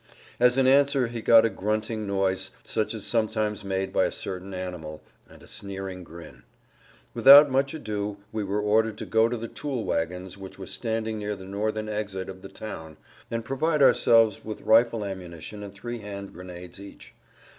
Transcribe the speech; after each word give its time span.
As 0.39 0.57
an 0.57 0.65
answer 0.65 1.05
he 1.09 1.21
got 1.21 1.45
a 1.45 1.49
grunting 1.51 2.07
noise 2.07 2.49
such 2.63 2.95
as 2.95 3.03
is 3.03 3.07
sometimes 3.07 3.63
made 3.63 3.93
by 3.93 4.05
a 4.05 4.11
certain 4.11 4.51
animal, 4.51 5.03
and 5.29 5.43
a 5.43 5.47
sneering 5.47 6.03
grin. 6.03 6.41
Without 7.13 7.51
much 7.51 7.75
ado 7.75 8.17
we 8.31 8.43
were 8.43 8.59
ordered 8.59 8.97
to 8.97 9.05
go 9.05 9.29
to 9.29 9.37
the 9.37 9.47
tool 9.47 9.85
wagons 9.85 10.39
which 10.39 10.57
were 10.57 10.65
standing 10.65 11.19
near 11.19 11.35
the 11.35 11.45
northern 11.45 11.87
exit 11.87 12.29
of 12.29 12.41
the 12.41 12.49
town, 12.49 12.97
and 13.29 13.45
provide 13.45 13.83
ourselves 13.83 14.43
with 14.43 14.61
rifle 14.61 15.05
ammunition 15.05 15.61
and 15.61 15.75
three 15.75 15.99
hand 15.99 16.33
grenades 16.33 16.79
each. 16.79 17.13